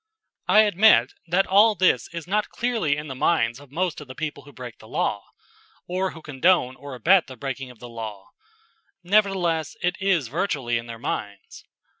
[0.47, 4.15] I admit that all this is not clearly in the minds of most of the
[4.15, 5.23] people who break the law,
[5.87, 8.29] or who condone or abet the breaking of the law.
[9.03, 11.65] Nevertheless it is virtually in their minds.